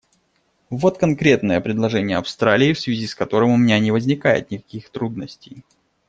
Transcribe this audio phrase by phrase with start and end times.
[0.71, 5.63] Вот конкретное предложение Австралии, в связи с которым у меня не возникает никаких трудностей.